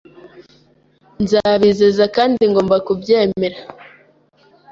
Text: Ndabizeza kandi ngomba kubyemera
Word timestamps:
Ndabizeza 1.23 2.03
kandi 2.15 2.41
ngomba 2.51 2.75
kubyemera 2.87 3.57